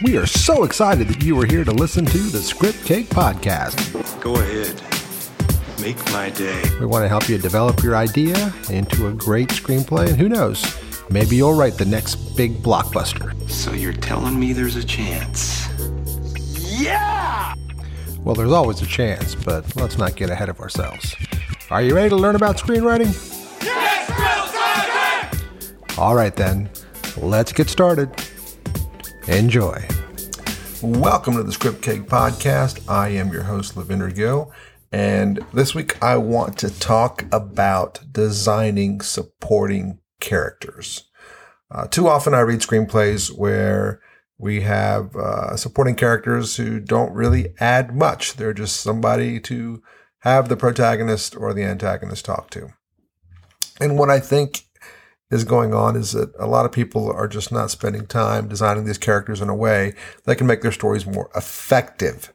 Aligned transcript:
We 0.00 0.16
are 0.16 0.26
so 0.26 0.64
excited 0.64 1.06
that 1.08 1.22
you 1.22 1.38
are 1.40 1.46
here 1.46 1.64
to 1.64 1.70
listen 1.70 2.04
to 2.06 2.18
the 2.18 2.40
Script 2.40 2.84
Cake 2.84 3.08
Podcast. 3.08 4.20
Go 4.20 4.34
ahead. 4.34 4.82
Make 5.80 5.96
my 6.12 6.30
day. 6.30 6.60
We 6.80 6.86
want 6.86 7.04
to 7.04 7.08
help 7.08 7.28
you 7.28 7.38
develop 7.38 7.82
your 7.84 7.94
idea 7.94 8.52
into 8.68 9.06
a 9.06 9.12
great 9.12 9.50
screenplay, 9.50 10.08
and 10.08 10.16
who 10.16 10.28
knows, 10.28 10.64
maybe 11.08 11.36
you'll 11.36 11.54
write 11.54 11.74
the 11.74 11.84
next 11.84 12.16
big 12.36 12.54
blockbuster. 12.62 13.38
So 13.48 13.72
you're 13.72 13.92
telling 13.92 14.40
me 14.40 14.52
there's 14.52 14.74
a 14.76 14.84
chance? 14.84 15.68
Yeah! 16.58 17.54
Well, 18.24 18.34
there's 18.34 18.50
always 18.50 18.82
a 18.82 18.86
chance, 18.86 19.36
but 19.36 19.76
let's 19.76 19.98
not 19.98 20.16
get 20.16 20.30
ahead 20.30 20.48
of 20.48 20.58
ourselves. 20.58 21.14
Are 21.70 21.82
you 21.82 21.94
ready 21.94 22.08
to 22.08 22.16
learn 22.16 22.34
about 22.34 22.56
screenwriting? 22.56 23.12
Yes, 23.62 24.08
Bill 25.86 26.02
All 26.02 26.16
right, 26.16 26.34
then, 26.34 26.70
let's 27.18 27.52
get 27.52 27.68
started. 27.68 28.10
Enjoy. 29.28 29.86
Welcome 30.82 31.36
to 31.36 31.44
the 31.44 31.52
Script 31.52 31.80
Cake 31.80 32.02
Podcast. 32.02 32.88
I 32.90 33.10
am 33.10 33.32
your 33.32 33.44
host, 33.44 33.76
Lovinder 33.76 34.12
Gill, 34.12 34.52
and 34.90 35.38
this 35.52 35.76
week 35.76 36.02
I 36.02 36.16
want 36.16 36.58
to 36.58 36.76
talk 36.80 37.24
about 37.30 38.00
designing 38.10 39.00
supporting 39.00 40.00
characters. 40.18 41.08
Uh, 41.70 41.86
too 41.86 42.08
often 42.08 42.34
I 42.34 42.40
read 42.40 42.60
screenplays 42.60 43.30
where 43.30 44.00
we 44.38 44.62
have 44.62 45.14
uh, 45.14 45.56
supporting 45.56 45.94
characters 45.94 46.56
who 46.56 46.80
don't 46.80 47.14
really 47.14 47.54
add 47.60 47.94
much. 47.94 48.34
They're 48.34 48.52
just 48.52 48.80
somebody 48.80 49.38
to 49.40 49.80
have 50.20 50.48
the 50.48 50.56
protagonist 50.56 51.36
or 51.36 51.54
the 51.54 51.62
antagonist 51.62 52.24
talk 52.24 52.50
to. 52.50 52.70
And 53.80 53.96
what 53.96 54.10
I 54.10 54.18
think 54.18 54.64
is 55.32 55.44
going 55.44 55.72
on 55.72 55.96
is 55.96 56.12
that 56.12 56.30
a 56.38 56.46
lot 56.46 56.66
of 56.66 56.72
people 56.72 57.10
are 57.10 57.26
just 57.26 57.50
not 57.50 57.70
spending 57.70 58.06
time 58.06 58.48
designing 58.48 58.84
these 58.84 58.98
characters 58.98 59.40
in 59.40 59.48
a 59.48 59.56
way 59.56 59.94
that 60.24 60.36
can 60.36 60.46
make 60.46 60.60
their 60.60 60.70
stories 60.70 61.06
more 61.06 61.30
effective. 61.34 62.32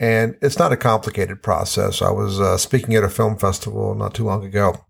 And 0.00 0.36
it's 0.42 0.58
not 0.58 0.72
a 0.72 0.76
complicated 0.76 1.40
process. 1.40 2.02
I 2.02 2.10
was 2.10 2.40
uh, 2.40 2.58
speaking 2.58 2.96
at 2.96 3.04
a 3.04 3.08
film 3.08 3.38
festival 3.38 3.94
not 3.94 4.14
too 4.14 4.24
long 4.24 4.44
ago, 4.44 4.84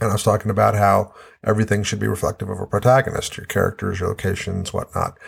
and 0.00 0.08
I 0.08 0.14
was 0.14 0.22
talking 0.22 0.50
about 0.50 0.74
how 0.74 1.12
everything 1.44 1.82
should 1.82 2.00
be 2.00 2.08
reflective 2.08 2.48
of 2.48 2.58
a 2.58 2.66
protagonist, 2.66 3.36
your 3.36 3.44
characters, 3.44 4.00
your 4.00 4.08
locations, 4.08 4.72
whatnot. 4.72 5.18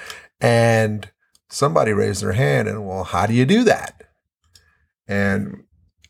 And 0.40 1.10
somebody 1.50 1.92
raised 1.92 2.22
their 2.22 2.32
hand 2.32 2.68
and, 2.68 2.86
well, 2.86 3.04
how 3.04 3.26
do 3.26 3.34
you 3.34 3.44
do 3.44 3.64
that? 3.64 4.02
And 5.06 5.64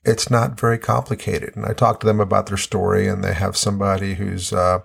it's 0.05 0.31
not 0.31 0.59
very 0.59 0.79
complicated. 0.79 1.55
And 1.57 1.65
I 1.65 1.73
talk 1.73 2.01
to 2.01 2.07
them 2.07 2.21
about 2.21 2.47
their 2.47 2.57
story, 2.57 3.07
and 3.07 3.23
they 3.23 3.35
have 3.35 3.57
somebody 3.57 4.15
who's 4.15 4.53
uh, 4.53 4.81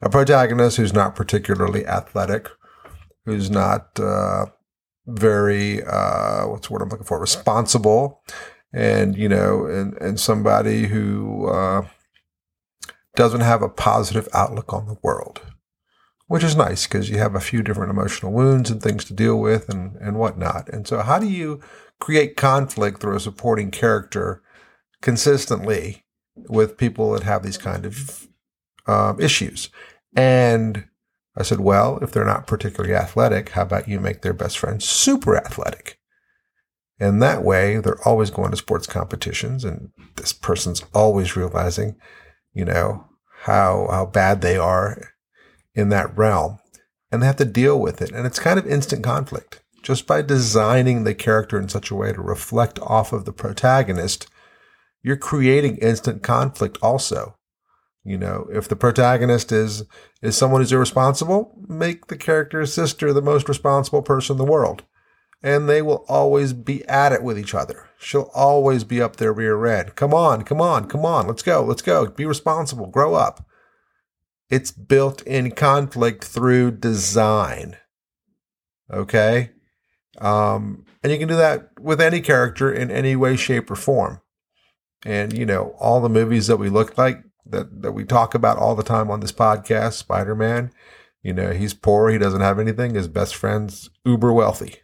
a 0.00 0.08
protagonist 0.08 0.76
who's 0.76 0.94
not 0.94 1.14
particularly 1.14 1.86
athletic, 1.86 2.48
who's 3.24 3.50
not 3.50 3.98
uh, 4.00 4.46
very 5.06 5.82
uh, 5.84 6.46
what's 6.48 6.68
the 6.68 6.72
word 6.72 6.82
I'm 6.82 6.88
looking 6.88 7.06
for 7.06 7.20
responsible, 7.20 8.22
and 8.72 9.16
you 9.16 9.28
know, 9.28 9.66
and 9.66 9.94
and 10.00 10.18
somebody 10.18 10.86
who 10.86 11.48
uh, 11.48 11.86
doesn't 13.14 13.40
have 13.40 13.62
a 13.62 13.68
positive 13.68 14.28
outlook 14.32 14.72
on 14.72 14.86
the 14.86 14.98
world. 15.02 15.40
Which 16.28 16.44
is 16.44 16.56
nice 16.56 16.86
because 16.86 17.10
you 17.10 17.18
have 17.18 17.34
a 17.34 17.40
few 17.40 17.62
different 17.62 17.90
emotional 17.90 18.32
wounds 18.32 18.70
and 18.70 18.82
things 18.82 19.04
to 19.04 19.12
deal 19.12 19.38
with 19.38 19.68
and, 19.68 19.96
and 19.96 20.16
whatnot. 20.16 20.66
And 20.70 20.88
so, 20.88 21.02
how 21.02 21.18
do 21.18 21.28
you 21.28 21.60
create 22.00 22.36
conflict 22.36 23.02
through 23.02 23.16
a 23.16 23.20
supporting 23.20 23.70
character 23.70 24.42
consistently 25.02 26.04
with 26.34 26.78
people 26.78 27.12
that 27.12 27.24
have 27.24 27.42
these 27.42 27.58
kind 27.58 27.84
of 27.84 28.28
um, 28.86 29.20
issues. 29.20 29.68
And 30.16 30.86
I 31.36 31.42
said, 31.42 31.60
well, 31.60 31.98
if 32.02 32.12
they're 32.12 32.24
not 32.24 32.46
particularly 32.46 32.94
athletic, 32.94 33.50
how 33.50 33.62
about 33.62 33.88
you 33.88 34.00
make 34.00 34.22
their 34.22 34.32
best 34.32 34.58
friend 34.58 34.82
super 34.82 35.36
athletic? 35.36 35.98
And 36.98 37.22
that 37.22 37.42
way, 37.42 37.78
they're 37.78 38.06
always 38.06 38.30
going 38.30 38.50
to 38.52 38.56
sports 38.56 38.86
competitions, 38.86 39.64
and 39.64 39.90
this 40.16 40.32
person's 40.32 40.84
always 40.94 41.36
realizing, 41.36 41.96
you 42.52 42.64
know, 42.64 43.06
how 43.40 43.88
how 43.90 44.06
bad 44.06 44.40
they 44.40 44.56
are 44.56 45.14
in 45.74 45.88
that 45.88 46.16
realm, 46.16 46.60
and 47.10 47.20
they 47.20 47.26
have 47.26 47.36
to 47.36 47.44
deal 47.44 47.80
with 47.80 48.00
it. 48.02 48.12
And 48.12 48.24
it's 48.24 48.38
kind 48.38 48.58
of 48.58 48.66
instant 48.66 49.02
conflict 49.02 49.62
just 49.82 50.06
by 50.06 50.22
designing 50.22 51.02
the 51.02 51.14
character 51.14 51.58
in 51.58 51.68
such 51.68 51.90
a 51.90 51.96
way 51.96 52.12
to 52.12 52.20
reflect 52.20 52.78
off 52.80 53.12
of 53.12 53.24
the 53.24 53.32
protagonist 53.32 54.28
you're 55.02 55.16
creating 55.16 55.76
instant 55.78 56.22
conflict 56.22 56.78
also. 56.82 57.36
You 58.04 58.18
know, 58.18 58.48
if 58.52 58.68
the 58.68 58.76
protagonist 58.76 59.52
is 59.52 59.84
is 60.20 60.36
someone 60.36 60.60
who's 60.60 60.72
irresponsible, 60.72 61.56
make 61.68 62.06
the 62.06 62.16
character's 62.16 62.74
sister 62.74 63.12
the 63.12 63.22
most 63.22 63.48
responsible 63.48 64.02
person 64.02 64.34
in 64.34 64.38
the 64.38 64.50
world. 64.50 64.82
And 65.44 65.68
they 65.68 65.82
will 65.82 66.04
always 66.08 66.52
be 66.52 66.86
at 66.88 67.12
it 67.12 67.22
with 67.22 67.38
each 67.38 67.54
other. 67.54 67.88
She'll 67.98 68.30
always 68.34 68.84
be 68.84 69.02
up 69.02 69.16
there 69.16 69.32
rear 69.32 69.64
end. 69.66 69.96
Come 69.96 70.14
on, 70.14 70.42
come 70.42 70.60
on, 70.60 70.88
come 70.88 71.04
on, 71.04 71.26
let's 71.26 71.42
go, 71.42 71.64
let's 71.64 71.82
go. 71.82 72.06
Be 72.06 72.24
responsible, 72.24 72.86
grow 72.86 73.14
up. 73.14 73.44
It's 74.50 74.70
built 74.70 75.22
in 75.22 75.52
conflict 75.52 76.24
through 76.24 76.72
design. 76.72 77.76
Okay? 78.92 79.50
Um, 80.18 80.84
and 81.02 81.10
you 81.10 81.18
can 81.18 81.28
do 81.28 81.36
that 81.36 81.70
with 81.80 82.00
any 82.00 82.20
character 82.20 82.72
in 82.72 82.90
any 82.90 83.16
way, 83.16 83.36
shape, 83.36 83.70
or 83.70 83.76
form. 83.76 84.20
And, 85.04 85.36
you 85.36 85.44
know, 85.44 85.74
all 85.78 86.00
the 86.00 86.08
movies 86.08 86.46
that 86.46 86.58
we 86.58 86.68
look 86.68 86.96
like 86.96 87.22
that, 87.46 87.82
that 87.82 87.92
we 87.92 88.04
talk 88.04 88.34
about 88.34 88.58
all 88.58 88.74
the 88.74 88.82
time 88.82 89.10
on 89.10 89.20
this 89.20 89.32
podcast, 89.32 89.94
Spider 89.94 90.34
Man, 90.34 90.72
you 91.22 91.32
know, 91.32 91.50
he's 91.52 91.74
poor, 91.74 92.10
he 92.10 92.18
doesn't 92.18 92.40
have 92.40 92.58
anything, 92.58 92.94
his 92.94 93.08
best 93.08 93.34
friend's 93.34 93.90
uber 94.04 94.32
wealthy. 94.32 94.76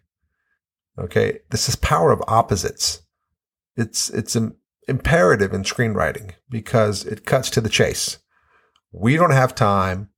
Okay. 0.99 1.41
This 1.51 1.69
is 1.69 1.77
power 1.77 2.11
of 2.11 2.23
opposites. 2.27 3.03
It's, 3.77 4.11
it's 4.11 4.34
an 4.34 4.56
imperative 4.89 5.53
in 5.53 5.62
screenwriting 5.62 6.33
because 6.49 7.05
it 7.05 7.25
cuts 7.25 7.50
to 7.50 7.61
the 7.61 7.69
chase. 7.69 8.19
We 8.91 9.17
don't 9.17 9.31
have 9.31 9.55
time 9.55 10.11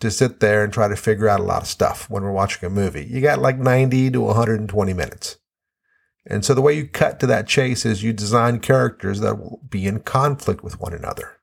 to 0.00 0.10
sit 0.10 0.40
there 0.40 0.62
and 0.62 0.72
try 0.72 0.88
to 0.88 0.96
figure 0.96 1.28
out 1.28 1.40
a 1.40 1.44
lot 1.44 1.62
of 1.62 1.68
stuff 1.68 2.10
when 2.10 2.22
we're 2.22 2.32
watching 2.32 2.66
a 2.66 2.70
movie. 2.70 3.04
You 3.04 3.20
got 3.20 3.38
like 3.38 3.58
90 3.58 4.10
to 4.10 4.20
120 4.20 4.92
minutes. 4.92 5.38
And 6.26 6.44
so 6.44 6.54
the 6.54 6.62
way 6.62 6.74
you 6.74 6.88
cut 6.88 7.20
to 7.20 7.26
that 7.28 7.46
chase 7.46 7.86
is 7.86 8.02
you 8.02 8.12
design 8.12 8.58
characters 8.58 9.20
that 9.20 9.38
will 9.38 9.60
be 9.68 9.86
in 9.86 10.00
conflict 10.00 10.64
with 10.64 10.80
one 10.80 10.92
another. 10.92 11.36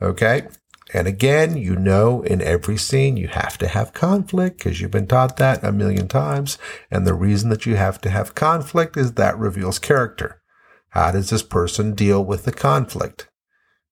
Okay. 0.00 0.48
And 0.92 1.08
again, 1.08 1.56
you 1.56 1.74
know, 1.76 2.22
in 2.22 2.42
every 2.42 2.76
scene, 2.76 3.16
you 3.16 3.28
have 3.28 3.56
to 3.58 3.68
have 3.68 3.94
conflict 3.94 4.58
because 4.58 4.80
you've 4.80 4.90
been 4.90 5.06
taught 5.06 5.38
that 5.38 5.64
a 5.64 5.72
million 5.72 6.06
times. 6.06 6.58
And 6.90 7.06
the 7.06 7.14
reason 7.14 7.48
that 7.48 7.64
you 7.64 7.76
have 7.76 7.98
to 8.02 8.10
have 8.10 8.34
conflict 8.34 8.96
is 8.98 9.12
that 9.12 9.38
reveals 9.38 9.78
character. 9.78 10.42
How 10.90 11.12
does 11.12 11.30
this 11.30 11.42
person 11.42 11.94
deal 11.94 12.22
with 12.22 12.44
the 12.44 12.52
conflict? 12.52 13.30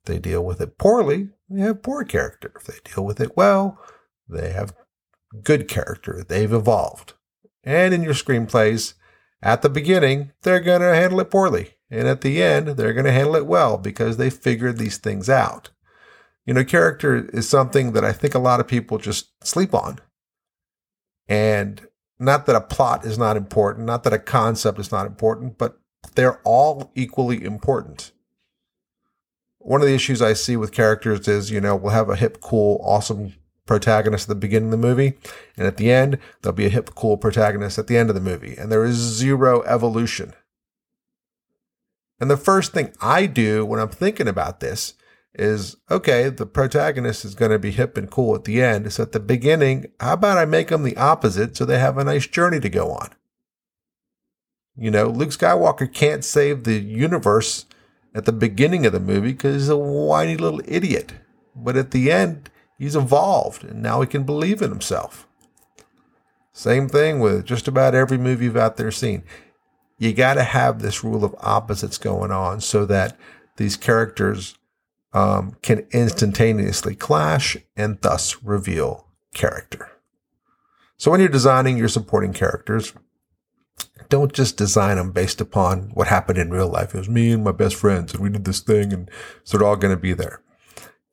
If 0.03 0.13
they 0.13 0.19
deal 0.19 0.45
with 0.45 0.61
it 0.61 0.77
poorly, 0.77 1.31
they 1.49 1.61
have 1.61 1.83
poor 1.83 2.05
character. 2.05 2.53
If 2.57 2.67
they 2.67 2.93
deal 2.95 3.07
with 3.07 3.21
it 3.21 3.35
well, 3.35 3.79
they 4.29 4.53
have 4.53 4.75
good 5.43 5.69
character. 5.69 6.23
They've 6.27 6.53
evolved. 6.53 7.15
And 7.65 7.95
in 7.95 8.03
your 8.03 8.15
screenplays, 8.15 8.95
at 9.43 9.63
the 9.63 9.71
beginning, 9.71 10.33
they're 10.43 10.61
going 10.61 10.83
to 10.83 10.95
handle 10.95 11.21
it 11.21 11.31
poorly. 11.31 11.75
And 11.91 12.07
at 12.07 12.21
the 12.21 12.43
end, 12.43 12.69
they're 12.69 12.93
going 12.93 13.07
to 13.07 13.13
handle 13.13 13.37
it 13.37 13.47
well 13.47 13.79
because 13.79 14.17
they 14.17 14.31
figured 14.31 14.79
these 14.79 14.99
things 14.99 15.29
out. 15.29 15.71
You 16.47 16.55
know, 16.55 16.65
character 16.65 17.29
is 17.33 17.49
something 17.49 17.93
that 17.93 18.05
I 18.05 18.13
think 18.13 18.35
a 18.35 18.39
lot 18.39 18.61
of 18.61 18.69
people 18.69 18.99
just 18.99 19.45
sleep 19.45 19.75
on. 19.75 19.99
And 21.29 21.87
not 22.19 22.47
that 22.47 22.57
a 22.57 22.61
plot 22.61 23.05
is 23.05 23.19
not 23.19 23.37
important, 23.37 23.87
not 23.87 24.05
that 24.05 24.13
a 24.13 24.19
concept 24.19 24.79
is 24.79 24.93
not 24.93 25.07
important, 25.07 25.59
but 25.59 25.79
they're 26.15 26.41
all 26.43 26.93
equally 26.95 27.45
important. 27.45 28.13
One 29.59 29.81
of 29.81 29.87
the 29.87 29.95
issues 29.95 30.23
I 30.23 30.33
see 30.33 30.57
with 30.57 30.73
characters 30.73 31.29
is, 31.29 31.51
you 31.51 31.61
know, 31.61 31.77
we'll 31.77 31.93
have 31.93 32.09
a 32.09 32.17
hip, 32.17 32.41
cool, 32.41 32.81
awesome 32.83 33.35
protagonist 33.71 34.25
at 34.25 34.29
the 34.29 34.35
beginning 34.35 34.73
of 34.73 34.81
the 34.81 34.89
movie. 34.89 35.17
And 35.57 35.65
at 35.65 35.77
the 35.77 35.93
end, 35.93 36.19
there'll 36.43 36.57
be 36.57 36.67
a 36.67 36.71
hip, 36.71 36.91
cool 36.97 37.17
protagonist 37.17 37.79
at 37.79 37.87
the 37.87 37.97
end 37.97 38.11
of 38.11 38.17
the 38.17 38.21
movie. 38.21 38.57
And 38.59 38.71
there 38.71 38.85
is 38.85 38.97
zero 38.97 39.63
evolution. 39.63 40.33
And 42.19 42.29
the 42.29 42.37
first 42.37 42.73
thing 42.73 42.93
I 43.01 43.27
do 43.27 43.65
when 43.65 43.79
I'm 43.79 43.89
thinking 43.89 44.27
about 44.27 44.59
this 44.59 44.95
is 45.35 45.77
okay, 45.89 46.29
the 46.31 46.47
protagonist 46.47 47.25
is 47.25 47.37
going 47.37 47.53
to 47.53 47.61
be 47.61 47.71
hip 47.71 47.97
and 47.97 48.11
cool 48.11 48.35
at 48.35 48.43
the 48.43 48.61
end. 48.61 48.93
So 48.93 49.05
at 49.05 49.13
the 49.13 49.21
beginning, 49.21 49.87
how 50.01 50.15
about 50.15 50.37
I 50.37 50.47
make 50.47 50.67
them 50.67 50.83
the 50.83 50.97
opposite 50.97 51.57
so 51.57 51.65
they 51.65 51.79
have 51.79 51.97
a 51.97 52.03
nice 52.03 52.27
journey 52.27 52.59
to 52.59 52.69
go 52.69 52.91
on? 52.91 53.11
You 54.77 54.91
know, 54.91 55.07
Luke 55.07 55.31
Skywalker 55.31 55.95
can't 55.95 56.25
save 56.25 56.65
the 56.65 56.81
universe 56.81 57.67
at 58.17 58.25
the 58.25 58.33
beginning 58.33 58.85
of 58.85 58.93
the 58.93 58.99
movie 58.99 59.31
because 59.31 59.55
he's 59.55 59.69
a 59.69 59.77
whiny 59.77 60.37
little 60.37 60.61
idiot. 60.65 61.13
But 61.55 61.77
at 61.77 61.93
the 61.93 62.11
end, 62.11 62.51
He's 62.81 62.97
evolved 62.97 63.63
and 63.63 63.83
now 63.83 64.01
he 64.01 64.07
can 64.07 64.23
believe 64.23 64.63
in 64.63 64.71
himself. 64.71 65.29
Same 66.55 66.89
thing 66.89 67.21
with 67.21 67.45
just 67.45 67.69
about 67.69 67.95
every 67.95 68.17
movie 68.17 68.47
you've 68.47 68.57
out 68.57 68.79
there 68.79 68.91
seen. 68.91 69.23
You 69.99 70.15
got 70.15 70.35
to 70.35 70.45
have 70.45 70.81
this 70.81 71.05
rule 71.05 71.23
of 71.23 71.37
opposites 71.41 71.99
going 71.99 72.31
on 72.31 72.63
so 72.63 72.87
that 72.87 73.19
these 73.59 73.77
characters 73.77 74.57
um, 75.13 75.59
can 75.61 75.87
instantaneously 75.91 76.95
clash 76.95 77.55
and 77.77 78.01
thus 78.01 78.43
reveal 78.43 79.07
character. 79.35 79.91
So 80.97 81.11
when 81.11 81.21
you're 81.21 81.29
designing 81.29 81.77
your 81.77 81.89
supporting 81.89 82.33
characters, 82.33 82.95
don't 84.09 84.33
just 84.33 84.57
design 84.57 84.97
them 84.97 85.13
based 85.13 85.43
upon 85.43 85.91
what 85.93 86.09
happened 86.09 86.39
in 86.39 86.49
real 86.49 86.69
life. 86.69 86.95
It 86.95 86.99
was 86.99 87.11
me 87.11 87.33
and 87.33 87.45
my 87.45 87.53
best 87.53 87.77
friends 87.77 88.15
and 88.15 88.23
we 88.23 88.31
did 88.31 88.47
this 88.47 88.61
thing 88.61 88.95
and 88.95 89.11
so 89.45 89.59
they're 89.59 89.67
all 89.67 89.77
going 89.77 89.95
to 89.95 90.01
be 90.01 90.15
there. 90.15 90.41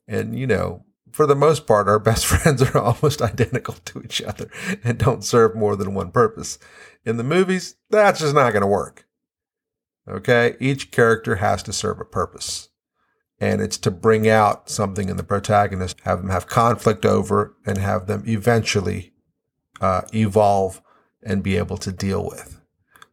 And 0.07 0.39
you 0.39 0.47
know, 0.47 0.85
for 1.11 1.25
the 1.25 1.35
most 1.35 1.67
part, 1.67 1.87
our 1.87 1.99
best 1.99 2.25
friends 2.27 2.61
are 2.61 2.77
almost 2.77 3.21
identical 3.21 3.75
to 3.85 4.01
each 4.01 4.21
other 4.21 4.49
and 4.83 4.97
don't 4.97 5.23
serve 5.23 5.55
more 5.55 5.75
than 5.75 5.93
one 5.93 6.11
purpose. 6.11 6.59
In 7.05 7.17
the 7.17 7.23
movies, 7.23 7.75
that's 7.89 8.19
just 8.19 8.35
not 8.35 8.51
going 8.51 8.61
to 8.61 8.67
work. 8.67 9.05
Okay. 10.07 10.55
Each 10.59 10.91
character 10.91 11.35
has 11.35 11.63
to 11.63 11.73
serve 11.73 11.99
a 11.99 12.05
purpose 12.05 12.69
and 13.39 13.61
it's 13.61 13.77
to 13.77 13.91
bring 13.91 14.27
out 14.27 14.69
something 14.69 15.09
in 15.09 15.17
the 15.17 15.23
protagonist, 15.23 15.99
have 16.01 16.19
them 16.19 16.29
have 16.29 16.47
conflict 16.47 17.05
over 17.05 17.55
and 17.65 17.77
have 17.77 18.07
them 18.07 18.23
eventually 18.25 19.13
uh, 19.79 20.01
evolve 20.13 20.81
and 21.23 21.43
be 21.43 21.57
able 21.57 21.77
to 21.77 21.91
deal 21.91 22.25
with. 22.25 22.59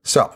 So 0.02 0.35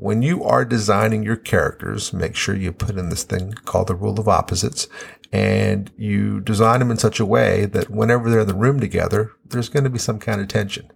when 0.00 0.22
you 0.22 0.42
are 0.42 0.64
designing 0.64 1.22
your 1.22 1.36
characters, 1.36 2.14
make 2.14 2.34
sure 2.34 2.56
you 2.56 2.72
put 2.72 2.96
in 2.96 3.10
this 3.10 3.22
thing 3.22 3.52
called 3.52 3.88
the 3.88 3.94
rule 3.94 4.18
of 4.18 4.28
opposites 4.28 4.88
and 5.30 5.92
you 5.94 6.40
design 6.40 6.78
them 6.78 6.90
in 6.90 6.96
such 6.96 7.20
a 7.20 7.26
way 7.26 7.66
that 7.66 7.90
whenever 7.90 8.30
they're 8.30 8.40
in 8.40 8.46
the 8.46 8.54
room 8.54 8.80
together, 8.80 9.32
there's 9.44 9.68
going 9.68 9.84
to 9.84 9.90
be 9.90 9.98
some 9.98 10.18
kind 10.18 10.40
of 10.40 10.48
tension. 10.48 10.90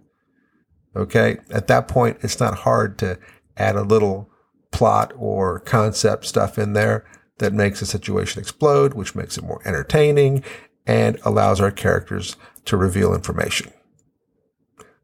Okay. 0.95 1.37
At 1.51 1.67
that 1.67 1.87
point, 1.87 2.17
it's 2.21 2.39
not 2.39 2.59
hard 2.59 2.97
to 2.97 3.19
add 3.57 3.75
a 3.75 3.83
little 3.83 4.27
plot 4.71 5.13
or 5.15 5.59
concept 5.59 6.25
stuff 6.25 6.57
in 6.57 6.73
there 6.73 7.05
that 7.37 7.53
makes 7.53 7.81
the 7.81 7.85
situation 7.85 8.41
explode, 8.41 8.95
which 8.95 9.13
makes 9.13 9.37
it 9.37 9.43
more 9.43 9.61
entertaining 9.65 10.43
and 10.87 11.19
allows 11.23 11.61
our 11.61 11.71
characters 11.71 12.37
to 12.65 12.75
reveal 12.75 13.13
information. 13.13 13.71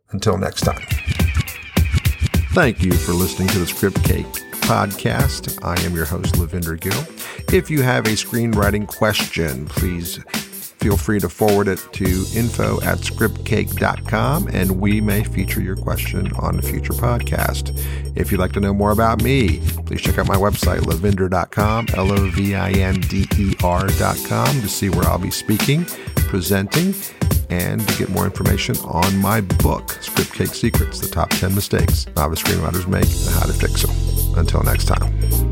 Until 0.09 0.39
next 0.39 0.61
time. 0.61 0.81
Thank 2.53 2.83
you 2.83 2.91
for 2.91 3.13
listening 3.13 3.47
to 3.49 3.59
the 3.59 3.65
Script 3.65 4.03
Cake 4.03 4.25
podcast. 4.65 5.57
I 5.63 5.81
am 5.85 5.95
your 5.95 6.03
host, 6.03 6.35
Lovinder 6.35 6.77
Gill. 6.77 7.55
If 7.55 7.69
you 7.69 7.81
have 7.81 8.05
a 8.05 8.09
screenwriting 8.09 8.87
question, 8.87 9.67
please 9.67 10.17
feel 10.81 10.97
free 10.97 11.21
to 11.21 11.29
forward 11.29 11.69
it 11.69 11.79
to 11.93 12.25
info 12.35 12.81
at 12.81 12.97
scriptcake.com 12.97 14.49
and 14.51 14.81
we 14.81 14.99
may 14.99 15.23
feature 15.23 15.61
your 15.61 15.77
question 15.77 16.29
on 16.33 16.59
a 16.59 16.61
future 16.61 16.91
podcast. 16.91 17.71
If 18.17 18.33
you'd 18.33 18.41
like 18.41 18.51
to 18.53 18.59
know 18.59 18.73
more 18.73 18.91
about 18.91 19.23
me, 19.23 19.59
please 19.85 20.01
check 20.01 20.17
out 20.17 20.27
my 20.27 20.35
website, 20.35 20.79
lovinder.com, 20.79 21.87
L 21.93 22.11
O 22.11 22.29
V 22.31 22.55
I 22.55 22.71
N 22.71 22.99
D 22.99 23.27
E 23.37 23.55
R.com, 23.63 24.61
to 24.61 24.67
see 24.67 24.89
where 24.89 25.05
I'll 25.05 25.17
be 25.17 25.31
speaking, 25.31 25.85
presenting, 26.15 26.93
and 27.51 27.85
to 27.87 27.97
get 27.97 28.09
more 28.09 28.25
information 28.25 28.75
on 28.77 29.17
my 29.17 29.41
book, 29.41 29.91
Script 30.01 30.33
Cake 30.33 30.55
Secrets 30.55 30.99
The 30.99 31.09
Top 31.09 31.29
10 31.29 31.53
Mistakes 31.53 32.07
Novice 32.15 32.41
Screenwriters 32.41 32.87
Make 32.87 33.03
and 33.03 33.35
How 33.35 33.45
to 33.45 33.53
Fix 33.53 33.83
Them. 33.83 33.95
Until 34.37 34.63
next 34.63 34.85
time. 34.85 35.50